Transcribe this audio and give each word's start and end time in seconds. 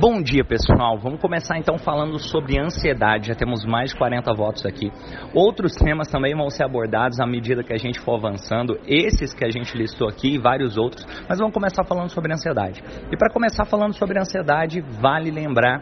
Bom 0.00 0.20
dia, 0.20 0.44
pessoal. 0.44 0.98
Vamos 0.98 1.20
começar 1.20 1.56
então 1.56 1.78
falando 1.78 2.18
sobre 2.18 2.58
ansiedade. 2.58 3.28
Já 3.28 3.34
temos 3.36 3.64
mais 3.64 3.90
de 3.90 3.96
40 3.96 4.34
votos 4.34 4.66
aqui. 4.66 4.90
Outros 5.32 5.72
temas 5.76 6.08
também 6.08 6.34
vão 6.34 6.50
ser 6.50 6.64
abordados 6.64 7.20
à 7.20 7.26
medida 7.26 7.62
que 7.62 7.72
a 7.72 7.76
gente 7.76 8.00
for 8.00 8.16
avançando. 8.16 8.76
Esses 8.88 9.32
que 9.32 9.44
a 9.44 9.50
gente 9.50 9.76
listou 9.78 10.08
aqui 10.08 10.34
e 10.34 10.38
vários 10.38 10.76
outros. 10.76 11.06
Mas 11.28 11.38
vamos 11.38 11.54
começar 11.54 11.84
falando 11.84 12.10
sobre 12.10 12.32
ansiedade. 12.32 12.82
E 13.12 13.16
para 13.16 13.32
começar 13.32 13.64
falando 13.66 13.94
sobre 13.94 14.18
ansiedade, 14.18 14.80
vale 14.80 15.30
lembrar 15.30 15.80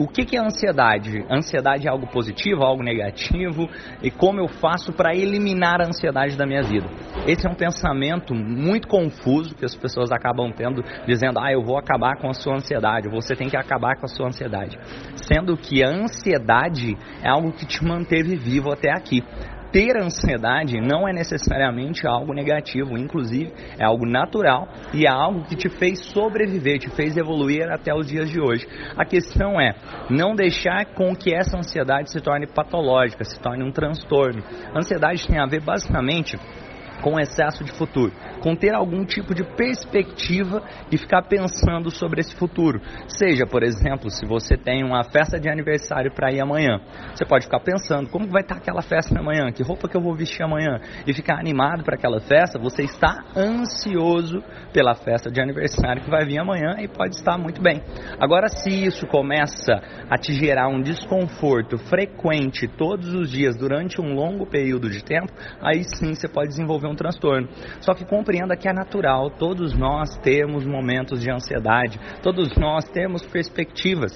o 0.00 0.08
que, 0.08 0.24
que 0.24 0.34
é 0.34 0.40
ansiedade? 0.40 1.22
Ansiedade 1.30 1.86
é 1.86 1.90
algo 1.90 2.06
positivo, 2.06 2.62
algo 2.62 2.82
negativo? 2.82 3.68
E 4.02 4.10
como 4.10 4.40
eu 4.40 4.48
faço 4.48 4.94
para 4.94 5.14
eliminar 5.14 5.78
a 5.82 5.86
ansiedade 5.86 6.38
da 6.38 6.46
minha 6.46 6.62
vida? 6.62 6.88
Esse 7.26 7.46
é 7.46 7.50
um 7.50 7.54
pensamento 7.54 8.34
muito 8.34 8.88
confuso 8.88 9.54
que 9.54 9.62
as 9.62 9.74
pessoas 9.74 10.10
acabam 10.10 10.50
tendo, 10.52 10.82
dizendo: 11.06 11.38
ah, 11.38 11.52
eu 11.52 11.62
vou 11.62 11.76
acabar 11.76 12.16
com 12.16 12.30
a 12.30 12.32
sua 12.32 12.54
ansiedade, 12.54 13.10
você 13.10 13.34
tem 13.34 13.49
que 13.50 13.56
acabar 13.56 13.96
com 13.96 14.06
a 14.06 14.08
sua 14.08 14.28
ansiedade. 14.28 14.78
Sendo 15.16 15.56
que 15.56 15.82
a 15.82 15.88
ansiedade 15.88 16.96
é 17.22 17.28
algo 17.28 17.52
que 17.52 17.66
te 17.66 17.84
manteve 17.84 18.36
vivo 18.36 18.72
até 18.72 18.90
aqui 18.90 19.22
ter 19.72 19.96
ansiedade 19.96 20.80
não 20.80 21.08
é 21.08 21.12
necessariamente 21.12 22.06
algo 22.06 22.34
negativo, 22.34 22.98
inclusive 22.98 23.52
é 23.78 23.84
algo 23.84 24.06
natural 24.06 24.68
e 24.92 25.06
é 25.06 25.10
algo 25.10 25.44
que 25.44 25.56
te 25.56 25.68
fez 25.68 26.06
sobreviver, 26.06 26.78
te 26.78 26.90
fez 26.90 27.16
evoluir 27.16 27.70
até 27.70 27.94
os 27.94 28.06
dias 28.06 28.28
de 28.28 28.40
hoje. 28.40 28.66
A 28.96 29.04
questão 29.04 29.60
é 29.60 29.74
não 30.10 30.34
deixar 30.34 30.86
com 30.94 31.14
que 31.14 31.34
essa 31.34 31.56
ansiedade 31.56 32.10
se 32.10 32.20
torne 32.20 32.46
patológica, 32.46 33.24
se 33.24 33.40
torne 33.40 33.64
um 33.64 33.70
transtorno. 33.70 34.42
A 34.74 34.78
ansiedade 34.78 35.26
tem 35.26 35.38
a 35.38 35.46
ver 35.46 35.62
basicamente 35.62 36.36
com 37.00 37.18
excesso 37.18 37.64
de 37.64 37.72
futuro, 37.72 38.12
com 38.40 38.54
ter 38.54 38.74
algum 38.74 39.04
tipo 39.04 39.34
de 39.34 39.44
perspectiva 39.44 40.62
e 40.90 40.96
ficar 40.96 41.22
pensando 41.22 41.90
sobre 41.90 42.20
esse 42.20 42.34
futuro. 42.34 42.80
Seja, 43.08 43.46
por 43.46 43.62
exemplo, 43.62 44.10
se 44.10 44.26
você 44.26 44.56
tem 44.56 44.84
uma 44.84 45.04
festa 45.04 45.38
de 45.38 45.48
aniversário 45.48 46.12
para 46.12 46.32
ir 46.32 46.40
amanhã, 46.40 46.80
você 47.14 47.24
pode 47.24 47.44
ficar 47.44 47.60
pensando 47.60 48.08
como 48.08 48.28
vai 48.28 48.42
estar 48.42 48.56
aquela 48.56 48.82
festa 48.82 49.18
amanhã, 49.18 49.50
que 49.52 49.62
roupa 49.62 49.88
que 49.88 49.96
eu 49.96 50.02
vou 50.02 50.14
vestir 50.14 50.42
amanhã 50.42 50.80
e 51.06 51.12
ficar 51.12 51.38
animado 51.38 51.82
para 51.84 51.96
aquela 51.96 52.20
festa. 52.20 52.58
Você 52.58 52.82
está 52.82 53.24
ansioso 53.36 54.42
pela 54.72 54.94
festa 54.94 55.30
de 55.30 55.40
aniversário 55.40 56.02
que 56.02 56.10
vai 56.10 56.24
vir 56.24 56.38
amanhã 56.38 56.76
e 56.78 56.88
pode 56.88 57.16
estar 57.16 57.38
muito 57.38 57.62
bem. 57.62 57.82
Agora, 58.18 58.48
se 58.48 58.70
isso 58.70 59.06
começa 59.06 59.72
a 60.08 60.16
te 60.16 60.32
gerar 60.32 60.68
um 60.68 60.80
desconforto 60.80 61.78
frequente 61.78 62.68
todos 62.68 63.14
os 63.14 63.30
dias 63.30 63.56
durante 63.56 64.00
um 64.00 64.14
longo 64.14 64.46
período 64.46 64.88
de 64.90 65.02
tempo, 65.02 65.32
aí 65.60 65.82
sim 65.84 66.14
você 66.14 66.28
pode 66.28 66.48
desenvolver 66.48 66.86
um 66.90 66.94
transtorno. 66.94 67.48
Só 67.80 67.94
que 67.94 68.04
compreenda 68.04 68.56
que 68.56 68.68
é 68.68 68.72
natural, 68.72 69.30
todos 69.30 69.74
nós 69.74 70.16
temos 70.18 70.66
momentos 70.66 71.20
de 71.20 71.30
ansiedade, 71.30 71.98
todos 72.22 72.54
nós 72.56 72.84
temos 72.90 73.24
perspectivas 73.26 74.12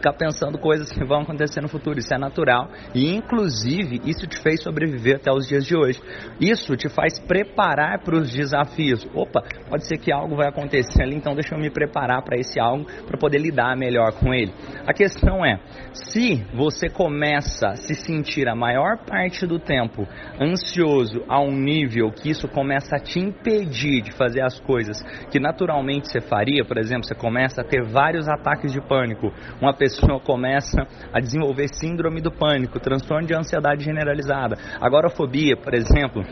ficar 0.00 0.14
pensando 0.14 0.58
coisas 0.58 0.90
que 0.90 1.04
vão 1.04 1.20
acontecer 1.20 1.60
no 1.60 1.68
futuro. 1.68 1.98
Isso 1.98 2.12
é 2.12 2.18
natural 2.18 2.70
e, 2.94 3.14
inclusive, 3.14 4.00
isso 4.04 4.26
te 4.26 4.38
fez 4.42 4.62
sobreviver 4.62 5.16
até 5.16 5.30
os 5.30 5.46
dias 5.46 5.64
de 5.64 5.76
hoje. 5.76 6.00
Isso 6.40 6.74
te 6.76 6.88
faz 6.88 7.18
preparar 7.20 8.02
para 8.02 8.16
os 8.16 8.32
desafios. 8.32 9.06
Opa, 9.14 9.42
pode 9.68 9.86
ser 9.86 9.98
que 9.98 10.10
algo 10.10 10.34
vai 10.34 10.48
acontecer 10.48 11.02
ali, 11.02 11.14
então 11.14 11.34
deixa 11.34 11.54
eu 11.54 11.60
me 11.60 11.70
preparar 11.70 12.22
para 12.22 12.38
esse 12.38 12.58
algo 12.58 12.86
para 13.06 13.18
poder 13.18 13.38
lidar 13.38 13.76
melhor 13.76 14.12
com 14.12 14.32
ele. 14.32 14.52
A 14.86 14.94
questão 14.94 15.44
é, 15.44 15.60
se 15.92 16.44
você 16.54 16.88
começa 16.88 17.68
a 17.68 17.76
se 17.76 17.94
sentir 17.94 18.48
a 18.48 18.56
maior 18.56 19.04
parte 19.04 19.46
do 19.46 19.58
tempo 19.58 20.06
ansioso 20.40 21.22
a 21.28 21.40
um 21.40 21.52
nível 21.52 22.10
que 22.10 22.30
isso 22.30 22.48
começa 22.48 22.96
a 22.96 23.00
te 23.00 23.18
impedir 23.18 24.00
de 24.02 24.12
fazer 24.12 24.40
as 24.42 24.58
coisas 24.60 25.00
que 25.30 25.38
naturalmente 25.38 26.10
você 26.10 26.20
faria, 26.20 26.64
por 26.64 26.78
exemplo, 26.78 27.04
você 27.04 27.14
começa 27.14 27.60
a 27.60 27.64
ter 27.64 27.82
vários 27.82 28.28
ataques 28.28 28.72
de 28.72 28.80
pânico, 28.80 29.32
uma 29.60 29.74
pessoa 29.74 29.89
pessoa 29.90 30.20
começa 30.20 30.86
a 31.12 31.20
desenvolver 31.20 31.66
síndrome 31.74 32.20
do 32.20 32.30
pânico, 32.30 32.78
transtorno 32.78 33.26
de 33.26 33.34
ansiedade 33.34 33.84
generalizada, 33.84 34.56
agorafobia, 34.80 35.56
por 35.56 35.74
exemplo, 35.74 36.22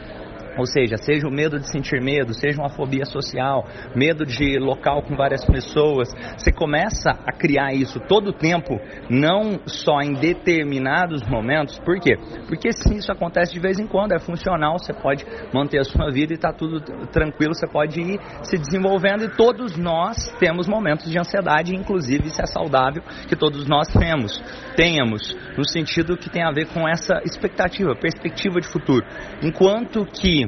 ou 0.58 0.66
seja, 0.66 0.96
seja 0.96 1.26
o 1.26 1.30
medo 1.30 1.58
de 1.58 1.70
sentir 1.70 2.02
medo, 2.02 2.34
seja 2.34 2.60
uma 2.60 2.68
fobia 2.68 3.04
social, 3.04 3.64
medo 3.94 4.26
de 4.26 4.58
local 4.58 5.02
com 5.02 5.16
várias 5.16 5.44
pessoas, 5.44 6.08
você 6.36 6.50
começa 6.52 7.10
a 7.10 7.32
criar 7.32 7.72
isso 7.72 8.00
todo 8.00 8.30
o 8.30 8.32
tempo, 8.32 8.78
não 9.08 9.60
só 9.66 10.00
em 10.02 10.14
determinados 10.14 11.22
momentos. 11.28 11.78
Por 11.78 12.00
quê? 12.00 12.16
Porque 12.48 12.72
sim, 12.72 12.96
isso 12.96 13.12
acontece 13.12 13.52
de 13.52 13.60
vez 13.60 13.78
em 13.78 13.86
quando, 13.86 14.12
é 14.12 14.18
funcional, 14.18 14.78
você 14.78 14.92
pode 14.92 15.24
manter 15.54 15.78
a 15.78 15.84
sua 15.84 16.10
vida 16.10 16.32
e 16.32 16.36
está 16.36 16.52
tudo 16.52 16.80
tranquilo, 17.12 17.54
você 17.54 17.66
pode 17.66 18.00
ir 18.00 18.20
se 18.42 18.58
desenvolvendo 18.58 19.24
e 19.24 19.36
todos 19.36 19.76
nós 19.76 20.16
temos 20.40 20.66
momentos 20.66 21.10
de 21.10 21.18
ansiedade, 21.18 21.74
inclusive 21.74 22.26
isso 22.26 22.42
é 22.42 22.46
saudável 22.46 23.02
que 23.28 23.36
todos 23.36 23.68
nós 23.68 23.88
temos, 23.88 24.42
tenhamos, 24.76 25.36
no 25.56 25.64
sentido 25.68 26.16
que 26.16 26.28
tem 26.28 26.42
a 26.42 26.50
ver 26.50 26.66
com 26.68 26.88
essa 26.88 27.20
expectativa, 27.24 27.94
perspectiva 27.94 28.60
de 28.60 28.66
futuro. 28.66 29.04
Enquanto 29.42 30.04
que 30.06 30.47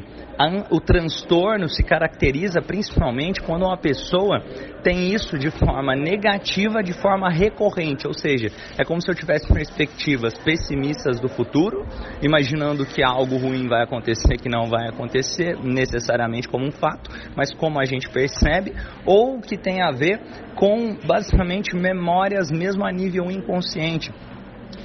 o 0.71 0.81
transtorno 0.81 1.69
se 1.69 1.83
caracteriza 1.83 2.63
principalmente 2.63 3.41
quando 3.41 3.67
uma 3.67 3.77
pessoa 3.77 4.43
tem 4.83 5.13
isso 5.13 5.39
de 5.39 5.51
forma 5.51 5.95
negativa, 5.95 6.83
de 6.83 6.95
forma 6.95 7.29
recorrente, 7.29 8.07
ou 8.07 8.15
seja, 8.15 8.49
é 8.79 8.85
como 8.85 9.03
se 9.03 9.11
eu 9.11 9.15
tivesse 9.15 9.47
perspectivas 9.53 10.33
pessimistas 10.39 11.21
do 11.21 11.29
futuro, 11.29 11.87
imaginando 12.23 12.87
que 12.87 13.03
algo 13.03 13.37
ruim 13.37 13.69
vai 13.69 13.83
acontecer 13.83 14.39
que 14.39 14.49
não 14.49 14.67
vai 14.67 14.89
acontecer 14.89 15.59
necessariamente 15.63 16.49
como 16.49 16.67
um 16.67 16.73
fato, 16.73 17.11
mas 17.37 17.53
como 17.53 17.79
a 17.79 17.85
gente 17.85 18.09
percebe, 18.09 18.73
ou 19.05 19.41
que 19.41 19.59
tem 19.59 19.83
a 19.83 19.91
ver 19.91 20.21
com 20.55 20.97
basicamente 21.05 21.77
memórias 21.77 22.51
mesmo 22.51 22.85
a 22.85 22.91
nível 22.91 23.31
inconsciente 23.31 24.11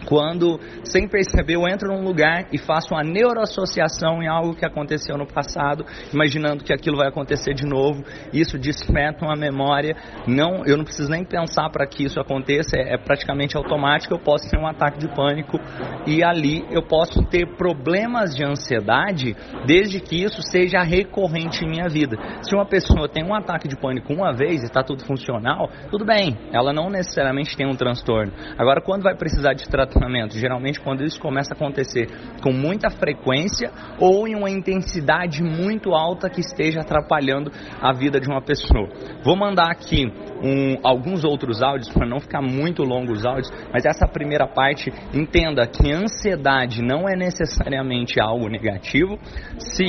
quando, 0.06 0.60
sem 0.84 1.08
perceber, 1.08 1.56
eu 1.56 1.68
entro 1.68 1.90
num 1.90 2.04
lugar 2.04 2.48
e 2.52 2.58
faço 2.58 2.94
uma 2.94 3.04
neuroassociação 3.04 4.22
em 4.22 4.28
algo 4.28 4.56
que 4.56 4.66
aconteceu 4.66 5.18
no 5.18 5.26
passado, 5.26 5.86
imaginando 6.14 6.64
que 6.64 6.74
aquilo 6.74 6.98
vai 6.98 7.08
acontecer 7.08 7.54
de 7.54 7.66
novo, 7.66 8.04
isso 8.32 8.58
desperta 8.58 9.26
uma 9.26 9.36
memória. 9.36 9.96
Não, 10.28 10.66
eu 10.66 10.78
não 10.78 10.84
preciso 10.84 11.10
nem 11.10 11.24
pensar 11.24 11.70
para 11.70 11.88
que 11.88 12.04
isso 12.04 12.20
aconteça, 12.20 12.78
é, 12.78 12.94
é, 12.94 12.98
praticamente 12.98 13.58
automático. 13.58 14.14
Eu 14.14 14.20
posso 14.20 14.50
ter 14.50 14.58
um 14.58 14.68
ataque 14.68 15.00
de 15.00 15.08
pânico 15.16 15.58
e 16.06 16.24
ali 16.24 16.64
eu 16.72 16.84
posso 16.84 17.24
ter 17.26 17.56
problemas 17.58 18.36
de 18.36 18.44
ansiedade, 18.46 19.36
desde 19.66 20.00
que 20.00 20.24
isso 20.24 20.42
seja 20.44 20.82
recorrente 20.84 21.66
em 21.66 21.70
minha 21.70 21.90
vida. 21.90 22.18
Se 22.42 22.56
uma 22.56 22.66
pessoa 22.66 23.10
tem 23.10 23.24
um 23.24 23.34
ataque 23.34 23.68
de 23.68 23.76
pânico 23.76 24.14
uma 24.14 24.32
vez 24.32 24.62
e 24.62 24.66
está 24.66 24.84
tudo 24.84 25.04
funcional, 25.06 25.70
tudo 25.90 26.06
bem, 26.06 26.38
ela 26.54 26.72
não 26.72 26.90
necessariamente 26.90 27.58
tem 27.58 27.68
um 27.68 27.76
transtorno. 27.76 28.32
Agora, 28.58 28.82
quando 28.82 29.04
vai 29.04 29.16
precisar 29.16 29.54
de 29.54 29.68
tratamento 29.68 29.95
Geralmente, 30.38 30.80
quando 30.80 31.04
isso 31.04 31.20
começa 31.20 31.54
a 31.54 31.56
acontecer 31.56 32.08
com 32.42 32.52
muita 32.52 32.90
frequência 32.90 33.72
ou 34.00 34.28
em 34.28 34.36
uma 34.36 34.50
intensidade 34.50 35.42
muito 35.42 35.94
alta 35.94 36.30
que 36.30 36.42
esteja 36.42 36.82
atrapalhando 36.82 37.52
a 37.82 37.94
vida 37.94 38.20
de 38.20 38.28
uma 38.28 38.42
pessoa. 38.42 38.88
Vou 39.24 39.36
mandar 39.36 39.72
aqui 39.72 40.06
um, 40.44 40.78
alguns 40.84 41.24
outros 41.24 41.62
áudios 41.62 41.90
para 41.90 42.06
não 42.06 42.20
ficar 42.20 42.42
muito 42.42 42.84
longo 42.84 43.12
os 43.12 43.26
áudios, 43.26 43.52
mas 43.72 43.86
essa 43.86 44.08
primeira 44.08 44.48
parte 44.48 44.92
entenda 45.14 45.66
que 45.68 45.92
ansiedade 45.92 46.82
não 46.82 47.08
é 47.10 47.16
necessariamente 47.16 48.20
algo 48.20 48.48
negativo. 48.48 49.18
Se 49.58 49.86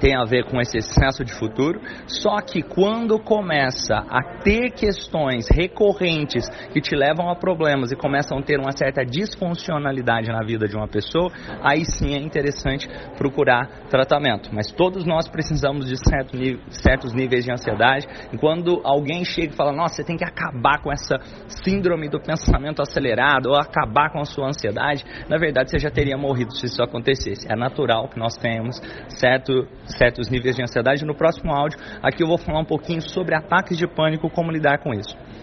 tem 0.00 0.14
a 0.14 0.24
ver 0.24 0.44
com 0.44 0.60
esse 0.60 0.78
excesso 0.78 1.24
de 1.24 1.32
futuro, 1.32 1.80
só 2.06 2.40
que 2.40 2.62
quando 2.62 3.18
começa 3.18 3.96
a 4.08 4.22
ter 4.42 4.70
questões 4.70 5.46
recorrentes 5.50 6.48
que 6.72 6.80
te 6.80 6.94
levam 6.94 7.30
a 7.30 7.36
problemas 7.36 7.92
e 7.92 7.96
começam 7.96 8.38
a 8.38 8.42
ter 8.42 8.58
uma 8.58 8.72
certa 8.72 9.04
disfuncionalidade 9.04 10.28
na 10.28 10.42
vida 10.44 10.66
de 10.66 10.76
uma 10.76 10.88
pessoa, 10.88 11.30
aí 11.62 11.84
sim 11.84 12.14
é 12.14 12.18
interessante 12.18 12.88
procurar 13.16 13.66
tratamento. 13.88 14.50
Mas 14.52 14.70
todos 14.70 15.04
nós 15.04 15.28
precisamos 15.28 15.86
de 15.86 15.96
certo, 15.96 16.36
certos 16.70 17.12
níveis 17.12 17.44
de 17.44 17.52
ansiedade. 17.52 18.06
E 18.32 18.38
quando 18.38 18.80
alguém 18.84 19.24
chega 19.24 19.52
e 19.52 19.56
fala, 19.56 19.72
nossa, 19.72 19.96
você 19.96 20.04
tem 20.04 20.16
que 20.16 20.24
acabar 20.24 20.80
com 20.82 20.92
essa 20.92 21.18
síndrome 21.64 22.08
do 22.08 22.20
pensamento 22.20 22.82
acelerado 22.82 23.50
ou 23.50 23.56
acabar 23.56 24.10
com 24.10 24.20
a 24.20 24.24
sua 24.24 24.48
ansiedade, 24.48 25.04
na 25.28 25.38
verdade 25.38 25.70
você 25.70 25.78
já 25.78 25.90
teria 25.90 26.16
morrido 26.16 26.54
se 26.54 26.66
isso 26.66 26.82
acontecesse. 26.82 27.50
É 27.50 27.56
natural 27.56 28.08
que 28.08 28.18
nós 28.18 28.36
tenhamos 28.36 28.80
certo 29.08 29.66
certos 29.88 30.28
níveis 30.28 30.56
de 30.56 30.62
ansiedade. 30.62 31.04
No 31.04 31.14
próximo 31.14 31.52
áudio, 31.52 31.78
aqui 32.02 32.22
eu 32.22 32.26
vou 32.26 32.38
falar 32.38 32.60
um 32.60 32.64
pouquinho 32.64 33.00
sobre 33.00 33.34
ataques 33.34 33.76
de 33.76 33.86
pânico, 33.86 34.30
como 34.30 34.50
lidar 34.50 34.78
com 34.78 34.92
isso. 34.92 35.16